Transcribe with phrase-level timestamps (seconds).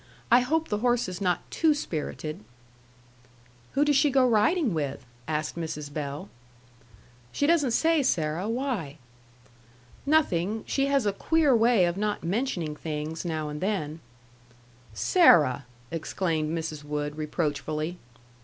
[0.31, 2.39] "I hope the horse is not too spirited."
[3.73, 5.93] "Who does she go riding with?" asked Mrs.
[5.93, 6.27] Bell.
[7.31, 8.49] "She doesn't say, Sarah.
[8.49, 8.97] Why?"
[10.07, 10.63] "Nothing.
[10.65, 13.99] She has a queer way of not mentioning things, now and then."
[14.95, 16.83] "Sarah!" exclaimed Mrs.
[16.83, 17.99] Wood, reproachfully.